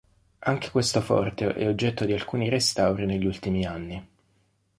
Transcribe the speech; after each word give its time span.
Anche 0.39 0.71
questo 0.71 0.99
forte 0.99 1.53
è 1.53 1.67
oggetto 1.67 2.05
di 2.05 2.13
alcuni 2.13 2.49
restauri 2.49 3.05
negli 3.05 3.27
ultimi 3.27 3.65
anni. 3.67 4.03